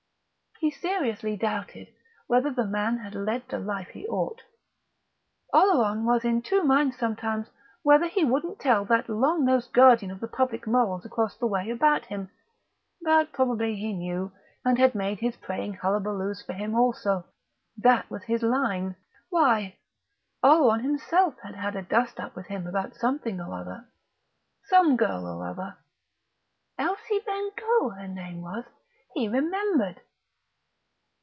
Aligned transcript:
He 0.63 0.69
seriously 0.69 1.35
doubted 1.35 1.87
whether 2.27 2.51
the 2.51 2.67
man 2.67 2.97
had 2.99 3.15
led 3.15 3.47
the 3.47 3.57
life 3.57 3.87
he 3.87 4.05
ought; 4.05 4.43
Oleron 5.51 6.05
was 6.05 6.23
in 6.23 6.43
two 6.43 6.61
minds 6.61 6.99
sometimes 6.99 7.47
whether 7.81 8.05
he 8.05 8.23
wouldn't 8.23 8.59
tell 8.59 8.85
that 8.85 9.09
long 9.09 9.43
nosed 9.43 9.73
guardian 9.73 10.11
of 10.11 10.19
the 10.19 10.27
public 10.27 10.67
morals 10.67 11.03
across 11.03 11.35
the 11.35 11.47
way 11.47 11.71
about 11.71 12.05
him; 12.05 12.29
but 13.01 13.31
probably 13.33 13.75
he 13.75 13.91
knew, 13.91 14.31
and 14.63 14.77
had 14.77 14.93
made 14.93 15.19
his 15.19 15.35
praying 15.35 15.73
hullabaloos 15.73 16.43
for 16.43 16.53
him 16.53 16.75
also. 16.75 17.25
That 17.77 18.07
was 18.11 18.21
his 18.25 18.43
line. 18.43 18.97
Why, 19.31 19.79
Oleron 20.43 20.81
himself 20.81 21.39
had 21.41 21.55
had 21.55 21.75
a 21.75 21.81
dust 21.81 22.19
up 22.19 22.35
with 22.35 22.45
him 22.45 22.67
about 22.67 22.93
something 22.95 23.39
or 23.41 23.51
other... 23.51 23.87
some 24.65 24.95
girl 24.95 25.25
or 25.25 25.47
other... 25.47 25.79
Elsie 26.77 27.21
Bengough 27.25 27.95
her 27.97 28.07
name 28.07 28.43
was, 28.43 28.63
he 29.15 29.27
remembered.... 29.27 30.01